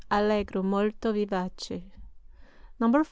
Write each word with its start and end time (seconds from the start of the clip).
Allegro, 0.09 0.61
molto 0.63 1.11
vivace 1.11 1.89
4. 2.77 2.99